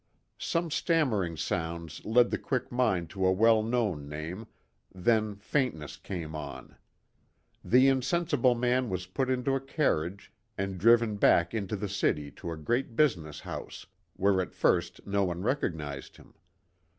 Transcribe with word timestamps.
Some 0.39 0.71
stammering 0.71 1.37
sounds 1.37 2.03
led 2.03 2.31
the 2.31 2.39
quick 2.39 2.71
mind 2.71 3.11
to 3.11 3.23
a 3.23 3.31
well 3.31 3.61
known 3.61 4.09
name, 4.09 4.47
then 4.91 5.35
faintness 5.35 5.95
came 5.95 6.33
on; 6.35 6.75
the 7.63 7.87
insensible 7.87 8.55
man 8.55 8.89
was 8.89 9.05
put 9.05 9.29
into 9.29 9.53
a 9.53 9.61
carriage 9.61 10.33
and 10.57 10.79
driven 10.79 11.17
back 11.17 11.53
into 11.53 11.75
the 11.75 11.87
city 11.87 12.31
to 12.31 12.49
a 12.51 12.57
great 12.57 12.95
business 12.95 13.41
house, 13.41 13.85
where 14.15 14.41
at 14.41 14.55
first 14.55 15.05
no 15.05 15.23
one 15.25 15.43
recognized 15.43 16.17
him. 16.17 16.33